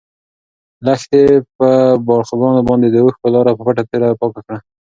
لښتې 0.85 1.21
په 1.57 1.65
خپلو 1.73 2.01
باړخوګانو 2.05 2.67
باندې 2.69 2.87
د 2.89 2.95
اوښکو 3.03 3.33
لاره 3.35 3.51
په 3.57 3.61
پټه 3.67 3.83
تېره 3.89 4.07
پاکه 4.19 4.41
کړه. 4.45 4.57